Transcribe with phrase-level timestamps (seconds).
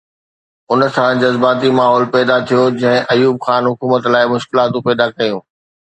[0.71, 5.41] ان سان جذباتي ماحول پيدا ٿيو، جنهن ايوب خان حڪومت لاءِ مشڪلاتون پيدا ڪيون.